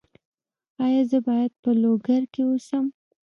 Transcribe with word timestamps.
ایا 0.83 1.01
زه 1.11 1.17
باید 1.27 1.51
په 1.63 1.71
لوګر 1.81 2.21
کې 2.33 2.41
اوسم؟ 2.47 2.85